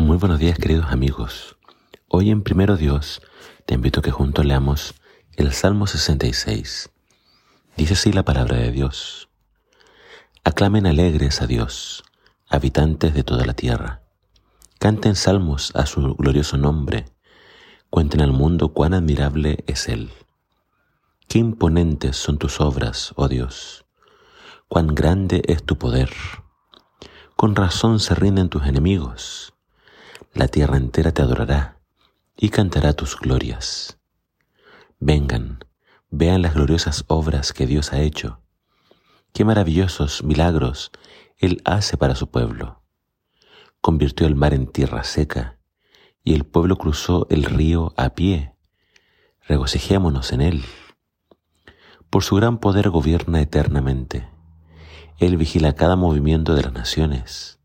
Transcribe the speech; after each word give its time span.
Muy 0.00 0.16
buenos 0.16 0.38
días 0.38 0.56
queridos 0.56 0.86
amigos. 0.90 1.58
Hoy 2.08 2.30
en 2.30 2.42
Primero 2.42 2.78
Dios 2.78 3.20
te 3.66 3.74
invito 3.74 4.00
a 4.00 4.02
que 4.02 4.10
juntos 4.10 4.46
leamos 4.46 4.94
el 5.36 5.52
Salmo 5.52 5.86
66. 5.86 6.88
Dice 7.76 7.92
así 7.92 8.10
la 8.10 8.24
palabra 8.24 8.56
de 8.56 8.72
Dios. 8.72 9.28
Aclamen 10.42 10.86
alegres 10.86 11.42
a 11.42 11.46
Dios, 11.46 12.02
habitantes 12.48 13.12
de 13.12 13.24
toda 13.24 13.44
la 13.44 13.52
tierra. 13.52 14.00
Canten 14.78 15.16
salmos 15.16 15.70
a 15.76 15.84
su 15.84 16.14
glorioso 16.14 16.56
nombre. 16.56 17.04
Cuenten 17.90 18.22
al 18.22 18.32
mundo 18.32 18.72
cuán 18.72 18.94
admirable 18.94 19.64
es 19.66 19.86
Él. 19.86 20.10
Qué 21.28 21.40
imponentes 21.40 22.16
son 22.16 22.38
tus 22.38 22.62
obras, 22.62 23.12
oh 23.16 23.28
Dios. 23.28 23.84
Cuán 24.66 24.94
grande 24.94 25.42
es 25.46 25.62
tu 25.62 25.76
poder. 25.76 26.10
Con 27.36 27.54
razón 27.54 28.00
se 28.00 28.14
rinden 28.14 28.48
tus 28.48 28.64
enemigos. 28.64 29.52
La 30.32 30.46
tierra 30.46 30.76
entera 30.76 31.10
te 31.12 31.22
adorará 31.22 31.80
y 32.36 32.50
cantará 32.50 32.92
tus 32.92 33.18
glorias. 33.18 33.98
Vengan, 35.00 35.64
vean 36.08 36.42
las 36.42 36.54
gloriosas 36.54 37.04
obras 37.08 37.52
que 37.52 37.66
Dios 37.66 37.92
ha 37.92 38.00
hecho. 38.00 38.40
Qué 39.32 39.44
maravillosos 39.44 40.22
milagros 40.22 40.92
Él 41.36 41.60
hace 41.64 41.96
para 41.96 42.14
su 42.14 42.30
pueblo. 42.30 42.82
Convirtió 43.80 44.28
el 44.28 44.36
mar 44.36 44.54
en 44.54 44.68
tierra 44.68 45.02
seca 45.02 45.58
y 46.22 46.34
el 46.34 46.44
pueblo 46.44 46.76
cruzó 46.76 47.26
el 47.28 47.44
río 47.44 47.92
a 47.96 48.10
pie. 48.10 48.54
Regocijémonos 49.48 50.32
en 50.32 50.42
Él. 50.42 50.64
Por 52.08 52.22
su 52.22 52.36
gran 52.36 52.58
poder 52.58 52.90
gobierna 52.90 53.40
eternamente. 53.40 54.28
Él 55.18 55.36
vigila 55.36 55.74
cada 55.74 55.96
movimiento 55.96 56.54
de 56.54 56.62
las 56.62 56.72
naciones. 56.72 57.59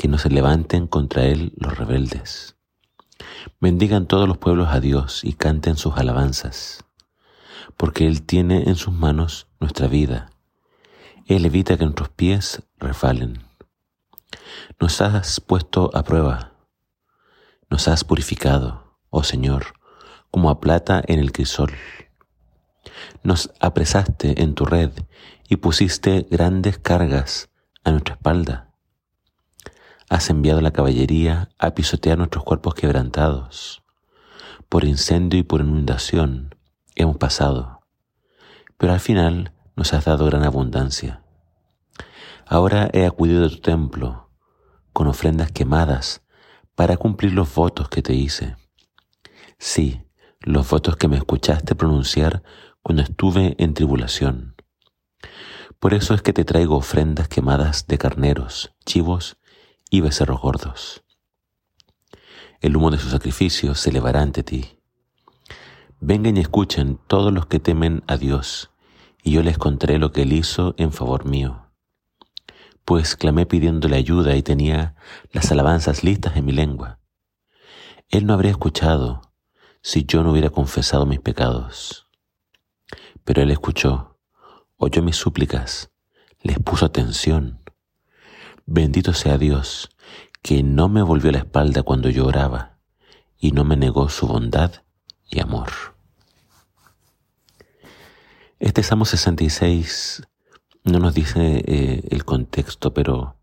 Que 0.00 0.08
no 0.08 0.16
se 0.16 0.30
levanten 0.30 0.86
contra 0.86 1.24
Él 1.24 1.52
los 1.58 1.76
rebeldes. 1.76 2.56
Bendigan 3.60 4.06
todos 4.06 4.26
los 4.26 4.38
pueblos 4.38 4.68
a 4.70 4.80
Dios 4.80 5.22
y 5.24 5.34
canten 5.34 5.76
sus 5.76 5.98
alabanzas, 5.98 6.86
porque 7.76 8.06
Él 8.06 8.22
tiene 8.22 8.62
en 8.62 8.76
sus 8.76 8.94
manos 8.94 9.46
nuestra 9.60 9.88
vida. 9.88 10.30
Él 11.26 11.44
evita 11.44 11.76
que 11.76 11.84
nuestros 11.84 12.08
pies 12.08 12.62
refalen. 12.78 13.44
Nos 14.80 15.02
has 15.02 15.38
puesto 15.38 15.90
a 15.92 16.02
prueba, 16.02 16.54
nos 17.68 17.86
has 17.86 18.02
purificado, 18.02 18.96
oh 19.10 19.22
Señor, 19.22 19.74
como 20.30 20.48
a 20.48 20.60
plata 20.60 21.02
en 21.08 21.18
el 21.18 21.30
crisol. 21.30 21.74
Nos 23.22 23.52
apresaste 23.60 24.40
en 24.40 24.54
tu 24.54 24.64
red 24.64 24.92
y 25.46 25.56
pusiste 25.56 26.26
grandes 26.30 26.78
cargas 26.78 27.50
a 27.84 27.90
nuestra 27.90 28.14
espalda. 28.14 28.69
Has 30.10 30.28
enviado 30.28 30.60
la 30.60 30.72
caballería 30.72 31.50
a 31.56 31.70
pisotear 31.70 32.18
nuestros 32.18 32.42
cuerpos 32.42 32.74
quebrantados. 32.74 33.84
Por 34.68 34.82
incendio 34.82 35.38
y 35.38 35.44
por 35.44 35.60
inundación 35.60 36.56
hemos 36.96 37.16
pasado, 37.16 37.82
pero 38.76 38.92
al 38.92 38.98
final 38.98 39.52
nos 39.76 39.92
has 39.94 40.06
dado 40.06 40.26
gran 40.26 40.42
abundancia. 40.42 41.22
Ahora 42.44 42.90
he 42.92 43.06
acudido 43.06 43.46
a 43.46 43.50
tu 43.50 43.60
templo 43.60 44.30
con 44.92 45.06
ofrendas 45.06 45.52
quemadas 45.52 46.22
para 46.74 46.96
cumplir 46.96 47.32
los 47.32 47.54
votos 47.54 47.88
que 47.88 48.02
te 48.02 48.12
hice. 48.12 48.56
Sí, 49.58 50.02
los 50.40 50.68
votos 50.68 50.96
que 50.96 51.06
me 51.06 51.18
escuchaste 51.18 51.76
pronunciar 51.76 52.42
cuando 52.82 53.02
estuve 53.02 53.54
en 53.58 53.74
tribulación. 53.74 54.56
Por 55.78 55.94
eso 55.94 56.14
es 56.14 56.22
que 56.22 56.32
te 56.32 56.44
traigo 56.44 56.76
ofrendas 56.76 57.28
quemadas 57.28 57.86
de 57.86 57.96
carneros, 57.96 58.74
chivos 58.84 59.36
y 59.90 60.00
becerros 60.00 60.40
gordos. 60.40 61.02
El 62.60 62.76
humo 62.76 62.90
de 62.90 62.98
su 62.98 63.10
sacrificio 63.10 63.74
se 63.74 63.90
elevará 63.90 64.22
ante 64.22 64.42
ti. 64.42 64.78
Vengan 66.00 66.36
y 66.36 66.40
escuchen 66.40 66.98
todos 67.06 67.32
los 67.32 67.46
que 67.46 67.58
temen 67.58 68.02
a 68.06 68.16
Dios, 68.16 68.70
y 69.22 69.32
yo 69.32 69.42
les 69.42 69.58
contaré 69.58 69.98
lo 69.98 70.12
que 70.12 70.22
Él 70.22 70.32
hizo 70.32 70.74
en 70.78 70.92
favor 70.92 71.26
mío. 71.26 71.66
Pues 72.84 73.16
clamé 73.16 73.46
pidiéndole 73.46 73.96
ayuda 73.96 74.36
y 74.36 74.42
tenía 74.42 74.94
las 75.32 75.50
alabanzas 75.52 76.02
listas 76.04 76.36
en 76.36 76.46
mi 76.46 76.52
lengua. 76.52 76.98
Él 78.08 78.26
no 78.26 78.34
habría 78.34 78.50
escuchado 78.50 79.20
si 79.82 80.04
yo 80.04 80.22
no 80.22 80.32
hubiera 80.32 80.50
confesado 80.50 81.06
mis 81.06 81.20
pecados. 81.20 82.08
Pero 83.24 83.42
él 83.42 83.50
escuchó, 83.50 84.18
oyó 84.76 85.02
mis 85.02 85.16
súplicas, 85.16 85.90
les 86.42 86.58
puso 86.58 86.86
atención. 86.86 87.59
Bendito 88.72 89.14
sea 89.14 89.36
Dios, 89.36 89.90
que 90.42 90.62
no 90.62 90.88
me 90.88 91.02
volvió 91.02 91.32
la 91.32 91.38
espalda 91.38 91.82
cuando 91.82 92.08
yo 92.08 92.24
oraba 92.24 92.76
y 93.36 93.50
no 93.50 93.64
me 93.64 93.76
negó 93.76 94.08
su 94.08 94.28
bondad 94.28 94.70
y 95.28 95.40
amor. 95.40 95.70
Este 98.60 98.84
Salmo 98.84 99.06
66 99.06 100.22
no 100.84 101.00
nos 101.00 101.14
dice 101.14 101.64
eh, 101.66 102.02
el 102.10 102.24
contexto, 102.24 102.94
pero 102.94 103.34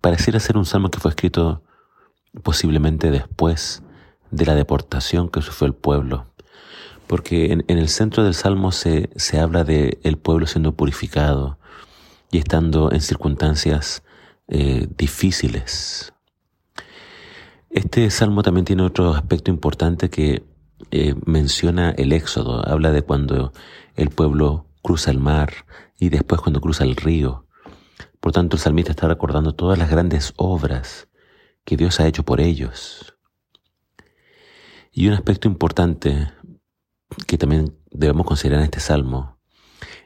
pareciera 0.00 0.40
ser 0.40 0.56
un 0.56 0.66
salmo 0.66 0.90
que 0.90 0.98
fue 0.98 1.12
escrito 1.12 1.62
posiblemente 2.42 3.12
después 3.12 3.84
de 4.32 4.44
la 4.44 4.56
deportación 4.56 5.28
que 5.28 5.40
sufrió 5.40 5.68
el 5.68 5.74
pueblo 5.74 6.26
porque 7.06 7.52
en, 7.52 7.64
el 7.68 7.88
centro 7.88 8.24
del 8.24 8.34
Salmo 8.34 8.72
se, 8.72 9.10
se 9.14 9.38
habla 9.38 9.62
de 9.62 10.00
el 10.02 10.16
pueblo 10.16 10.46
siendo 10.46 10.72
purificado 10.72 11.58
y 12.32 12.38
estando 12.38 12.90
en 12.90 13.02
circunstancias 13.02 14.02
eh, 14.54 14.86
difíciles. 14.98 16.12
Este 17.70 18.10
Salmo 18.10 18.42
también 18.42 18.66
tiene 18.66 18.82
otro 18.82 19.14
aspecto 19.14 19.50
importante 19.50 20.10
que 20.10 20.44
eh, 20.90 21.14
menciona 21.24 21.92
el 21.92 22.12
éxodo, 22.12 22.62
habla 22.68 22.92
de 22.92 23.00
cuando 23.00 23.54
el 23.96 24.10
pueblo 24.10 24.66
cruza 24.82 25.10
el 25.10 25.20
mar 25.20 25.64
y 25.98 26.10
después 26.10 26.42
cuando 26.42 26.60
cruza 26.60 26.84
el 26.84 26.96
río. 26.96 27.46
Por 28.20 28.32
tanto, 28.32 28.56
el 28.56 28.60
salmista 28.60 28.90
está 28.90 29.08
recordando 29.08 29.54
todas 29.54 29.78
las 29.78 29.88
grandes 29.88 30.34
obras 30.36 31.08
que 31.64 31.78
Dios 31.78 31.98
ha 31.98 32.06
hecho 32.06 32.22
por 32.22 32.42
ellos. 32.42 33.16
Y 34.92 35.08
un 35.08 35.14
aspecto 35.14 35.48
importante 35.48 36.30
que 37.26 37.38
también 37.38 37.74
debemos 37.90 38.26
considerar 38.26 38.60
en 38.60 38.66
este 38.66 38.80
salmo 38.80 39.38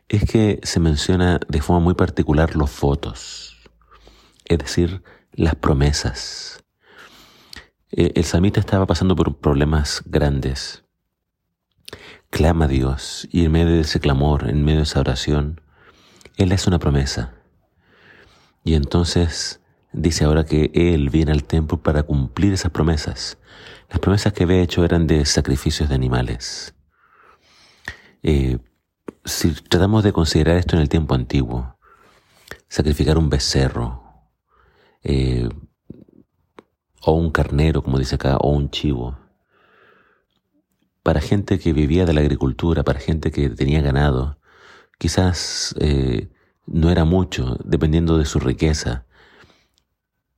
es 0.09 0.25
que 0.25 0.61
se 0.63 0.78
menciona 0.78 1.41
de 1.49 1.61
forma 1.61 1.81
muy 1.81 1.95
particular 1.95 2.55
los 2.55 2.81
votos, 2.81 3.56
es 4.49 4.59
decir, 4.59 5.03
las 5.33 5.55
promesas. 5.55 6.65
E, 7.91 8.12
el 8.15 8.25
salmista 8.25 8.61
estaba 8.61 8.87
pasando 8.87 9.15
por 9.17 9.39
problemas 9.39 10.03
grandes. 10.07 10.84
Clama 12.31 12.65
a 12.65 12.69
Dios 12.69 13.29
y 13.31 13.45
en 13.45 13.53
medio 13.53 13.75
de 13.75 13.81
ese 13.81 14.01
clamor, 14.01 14.49
en 14.49 14.65
medio 14.65 14.79
de 14.79 14.84
esa 14.84 15.01
oración, 15.01 15.61
Él 16.37 16.53
hace 16.53 16.69
una 16.69 16.79
promesa. 16.79 17.34
Y 18.65 18.75
entonces 18.75 19.61
dice 19.93 20.25
ahora 20.25 20.45
que 20.45 20.71
Él 20.75 21.11
viene 21.11 21.33
al 21.33 21.45
templo 21.45 21.83
para 21.83 22.03
cumplir 22.03 22.53
esas 22.53 22.73
promesas. 22.73 23.39
Las 23.89 24.01
promesas 24.01 24.33
que 24.33 24.43
había 24.43 24.61
hecho 24.61 24.84
eran 24.84 25.07
de 25.07 25.25
sacrificios 25.25 25.89
de 25.89 25.95
animales. 25.95 26.75
Eh, 28.23 28.59
si 29.25 29.53
tratamos 29.53 30.03
de 30.03 30.13
considerar 30.13 30.57
esto 30.57 30.77
en 30.77 30.83
el 30.83 30.89
tiempo 30.89 31.15
antiguo, 31.15 31.78
sacrificar 32.69 33.19
un 33.19 33.31
becerro, 33.31 34.06
eh, 35.09 35.49
o 37.03 37.12
un 37.12 37.31
carnero, 37.31 37.83
como 37.83 37.99
dice 37.99 38.17
acá, 38.17 38.37
o 38.39 38.50
un 38.50 38.71
chivo, 38.71 39.17
para 41.05 41.21
gente 41.21 41.61
que 41.61 41.72
vivía 41.72 42.05
de 42.05 42.12
la 42.12 42.21
agricultura, 42.22 42.83
para 42.83 42.99
gente 42.99 43.31
que 43.31 43.49
tenía 43.49 43.81
ganado, 43.83 44.41
quizás 44.99 45.77
eh, 45.78 46.28
no 46.66 46.91
era 46.91 47.05
mucho, 47.05 47.56
dependiendo 47.65 48.19
de 48.19 48.25
su 48.25 48.41
riqueza, 48.41 49.06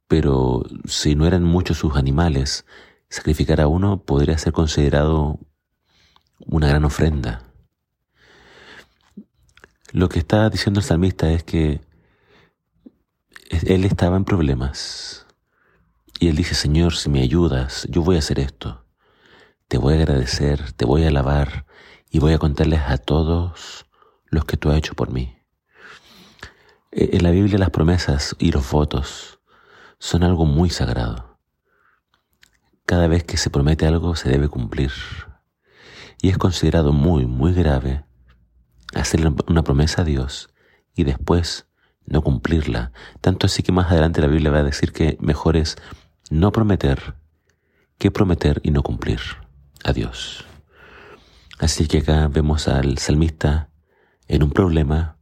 pero 0.06 0.64
si 0.84 1.14
no 1.14 1.26
eran 1.26 1.44
muchos 1.44 1.78
sus 1.78 1.96
animales, 1.96 2.66
sacrificar 3.08 3.62
a 3.62 3.69
uno 3.69 4.02
podría 4.02 4.37
ser 4.37 4.52
considerado 4.52 5.38
una 6.46 6.69
gran 6.69 6.84
ofrenda. 6.84 7.43
Lo 9.93 10.10
que 10.10 10.19
está 10.19 10.50
diciendo 10.50 10.81
el 10.81 10.84
salmista 10.84 11.31
es 11.31 11.43
que 11.44 11.81
él 13.69 13.85
estaba 13.85 14.17
en 14.17 14.25
problemas. 14.25 15.26
Y 16.19 16.29
él 16.29 16.37
dice, 16.37 16.55
Señor, 16.55 16.94
si 16.94 17.11
me 17.11 17.20
ayudas, 17.20 17.87
yo 17.91 18.03
voy 18.03 18.17
a 18.17 18.20
hacer 18.20 18.38
esto. 18.38 18.87
Te 19.69 19.76
voy 19.76 19.93
a 19.93 19.99
agradecer, 19.99 20.73
te 20.73 20.87
voy 20.87 21.05
a 21.05 21.09
alabar 21.09 21.67
y 22.11 22.19
voy 22.19 22.32
a 22.32 22.38
contarles 22.38 22.81
a 22.87 22.97
todos 22.97 23.85
los 24.25 24.47
que 24.47 24.56
tú 24.56 24.70
has 24.70 24.79
hecho 24.79 24.94
por 24.94 25.11
mí. 25.11 25.37
E, 26.93 27.11
en 27.12 27.23
la 27.23 27.31
Biblia 27.31 27.59
las 27.59 27.69
promesas 27.69 28.35
y 28.38 28.53
los 28.53 28.70
votos 28.70 29.38
son 29.99 30.23
algo 30.23 30.47
muy 30.47 30.70
sagrado. 30.70 31.38
Cada 32.87 33.06
vez 33.06 33.23
que 33.23 33.37
se 33.37 33.50
promete 33.50 33.87
algo 33.87 34.17
se 34.17 34.31
debe 34.31 34.49
cumplir. 34.49 34.93
Y 36.23 36.31
es 36.31 36.38
considerado 36.38 36.94
muy, 36.94 37.26
muy 37.26 37.53
grave 37.53 38.06
hacerle 38.94 39.35
una 39.47 39.62
promesa 39.62 40.00
a 40.00 40.05
Dios 40.06 40.49
y 40.94 41.05
después 41.05 41.68
no 42.08 42.22
cumplirla. 42.22 42.93
Tanto 43.20 43.46
así 43.46 43.62
que 43.62 43.72
más 43.72 43.90
adelante 43.90 44.20
la 44.20 44.26
Biblia 44.26 44.50
va 44.50 44.58
a 44.58 44.64
decir 44.64 44.93
que 44.93 45.16
mejor 45.20 45.56
es 45.56 45.76
no 46.31 46.52
prometer 46.52 47.14
que 47.99 48.10
prometer 48.10 48.60
y 48.62 48.70
no 48.70 48.82
cumplir 48.82 49.20
a 49.84 49.93
Dios. 49.93 50.44
Así 51.58 51.88
que 51.88 51.99
acá 51.99 52.28
vemos 52.28 52.69
al 52.69 52.99
salmista 52.99 53.70
en 54.28 54.44
un 54.44 54.50
problema, 54.50 55.19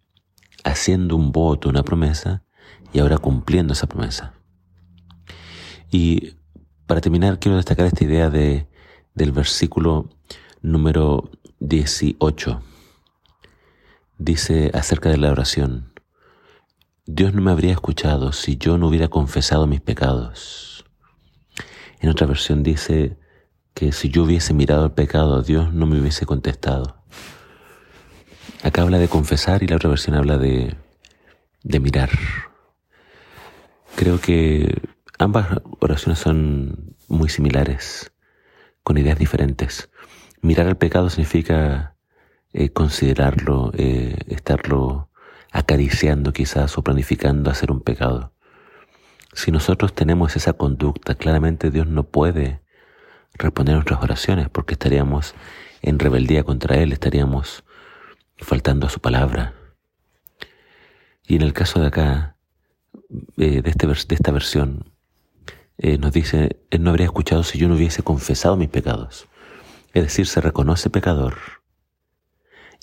haciendo 0.65 1.17
un 1.17 1.33
voto, 1.33 1.71
una 1.71 1.83
promesa, 1.83 2.43
y 2.93 2.99
ahora 2.99 3.19
cumpliendo 3.19 3.73
esa 3.73 3.87
promesa. 3.87 4.35
Y 5.91 6.37
para 6.87 7.01
terminar, 7.01 7.39
quiero 7.39 7.57
destacar 7.57 7.87
esta 7.87 8.05
idea 8.05 8.29
de, 8.29 8.69
del 9.15 9.33
versículo 9.33 10.11
número 10.61 11.31
18. 11.61 12.61
Dice 14.19 14.71
acerca 14.75 15.09
de 15.09 15.19
la 15.19 15.31
oración, 15.31 15.93
Dios 17.09 17.35
no 17.35 17.41
me 17.41 17.53
habría 17.53 17.71
escuchado 17.71 18.33
si 18.33 18.57
yo 18.57 18.79
no 18.79 18.89
hubiera 18.89 19.07
confesado 19.07 19.69
mis 19.69 19.81
pecados. 19.81 20.85
En 22.01 22.11
otra 22.11 22.27
versión 22.27 22.65
dice 22.65 23.17
que 23.75 23.93
si 23.93 24.09
yo 24.09 24.25
hubiese 24.25 24.53
mirado 24.53 24.87
el 24.87 24.91
pecado, 24.91 25.41
Dios 25.43 25.73
no 25.73 25.87
me 25.87 26.01
hubiese 26.01 26.27
contestado. 26.27 27.05
Acá 28.65 28.83
habla 28.83 28.99
de 28.99 29.07
confesar 29.07 29.63
y 29.63 29.69
la 29.69 29.77
otra 29.77 29.89
versión 29.89 30.17
habla 30.17 30.37
de, 30.37 30.75
de 31.63 31.79
mirar. 31.79 32.11
Creo 33.95 34.21
que 34.21 34.83
ambas 35.17 35.47
oraciones 35.79 36.19
son 36.19 36.97
muy 37.07 37.29
similares, 37.29 38.11
con 38.83 38.99
ideas 38.99 39.17
diferentes. 39.17 39.91
Mirar 40.43 40.67
el 40.67 40.77
pecado 40.77 41.09
significa 41.09 41.95
eh, 42.53 42.71
considerarlo, 42.71 43.71
eh, 43.77 44.19
estarlo 44.27 45.11
acariciando 45.57 46.35
quizás 46.35 46.77
o 46.77 46.83
planificando 46.83 47.51
hacer 47.51 47.73
un 47.73 47.81
pecado. 47.81 48.35
Si 49.33 49.51
nosotros 49.51 49.95
tenemos 49.95 50.37
esa 50.37 50.53
conducta, 50.53 51.15
claramente 51.15 51.71
Dios 51.71 51.87
no 51.87 52.05
puede 52.05 52.61
responder 53.33 53.75
nuestras 53.75 54.03
oraciones 54.03 54.51
porque 54.51 54.75
estaríamos 54.75 55.35
en 55.81 55.99
rebeldía 55.99 56.45
contra 56.45 56.77
Él, 56.77 56.93
estaríamos 56.93 57.65
faltando 58.37 58.87
a 58.87 58.91
su 58.91 59.01
palabra. 59.01 59.55
Y 61.27 61.37
en 61.37 61.43
el 61.43 61.55
caso 61.55 61.81
de 61.81 61.87
acá, 61.87 62.37
eh, 63.39 63.63
de, 63.63 63.71
este, 63.71 63.87
de 63.87 64.15
esta 64.15 64.33
versión, 64.33 64.93
eh, 65.79 65.97
nos 65.97 66.13
dice, 66.13 66.61
Él 66.71 66.83
no 66.83 66.91
habría 66.91 67.07
escuchado 67.07 67.43
si 67.45 67.57
yo 67.57 67.67
no 67.69 67.77
hubiese 67.77 68.03
confesado 68.03 68.57
mis 68.57 68.69
pecados. 68.69 69.27
Es 69.95 70.03
decir, 70.03 70.27
se 70.27 70.43
reconoce 70.43 70.91
pecador 70.91 71.39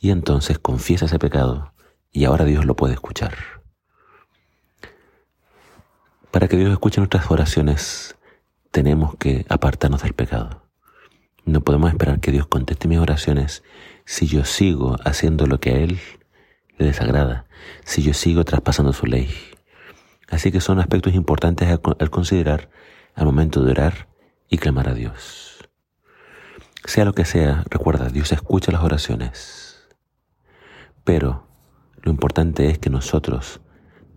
y 0.01 0.09
entonces 0.09 0.57
confiesa 0.57 1.05
ese 1.05 1.19
pecado 1.19 1.73
y 2.13 2.25
ahora 2.25 2.45
Dios 2.45 2.65
lo 2.65 2.75
puede 2.75 2.93
escuchar. 2.93 3.33
Para 6.31 6.47
que 6.47 6.55
Dios 6.55 6.71
escuche 6.71 7.01
nuestras 7.01 7.29
oraciones, 7.29 8.15
tenemos 8.71 9.15
que 9.17 9.45
apartarnos 9.49 10.03
del 10.03 10.13
pecado. 10.13 10.63
No 11.45 11.61
podemos 11.61 11.91
esperar 11.91 12.19
que 12.19 12.31
Dios 12.31 12.47
conteste 12.47 12.87
mis 12.87 12.99
oraciones 12.99 13.63
si 14.05 14.27
yo 14.27 14.45
sigo 14.45 14.95
haciendo 15.03 15.47
lo 15.47 15.59
que 15.59 15.71
a 15.71 15.77
Él 15.77 15.99
le 16.77 16.85
desagrada, 16.85 17.45
si 17.83 18.01
yo 18.01 18.13
sigo 18.13 18.45
traspasando 18.45 18.93
su 18.93 19.05
ley. 19.05 19.29
Así 20.29 20.51
que 20.51 20.61
son 20.61 20.79
aspectos 20.79 21.13
importantes 21.13 21.67
al 21.67 22.09
considerar 22.09 22.69
al 23.15 23.25
momento 23.25 23.63
de 23.63 23.71
orar 23.71 24.07
y 24.49 24.57
clamar 24.57 24.89
a 24.89 24.93
Dios. 24.93 25.69
Sea 26.85 27.05
lo 27.05 27.13
que 27.13 27.25
sea, 27.25 27.63
recuerda, 27.69 28.09
Dios 28.09 28.31
escucha 28.31 28.71
las 28.71 28.83
oraciones. 28.83 29.87
Pero 31.03 31.52
lo 32.03 32.11
importante 32.11 32.69
es 32.69 32.79
que 32.79 32.89
nosotros 32.89 33.61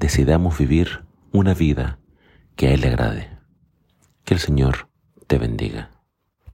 decidamos 0.01 0.59
vivir 0.59 1.05
una 1.33 1.55
vida 1.55 2.01
que 2.57 2.67
a 2.67 2.73
Él 2.73 2.81
le 2.81 2.89
agrade. 2.89 3.39
Que 4.25 4.35
el 4.35 4.41
Señor 4.41 4.89
te 5.29 5.39
bendiga. 5.39 5.96